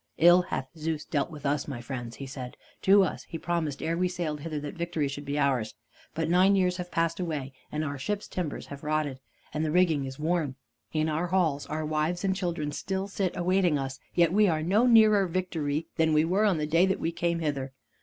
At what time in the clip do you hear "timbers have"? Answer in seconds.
8.27-8.81